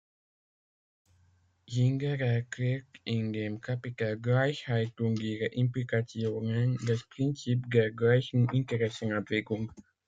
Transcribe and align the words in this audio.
Singer 1.67 2.19
erklärt 2.19 2.87
in 3.03 3.31
dem 3.33 3.61
Kapitel 3.61 4.19
"Gleichheit 4.19 4.99
und 4.99 5.19
ihre 5.21 5.45
Implikationen" 5.49 6.79
das 6.87 7.03
Prinzip 7.07 7.69
der 7.69 7.91
gleichen 7.91 8.49
Interessenabwägung. 8.49 9.71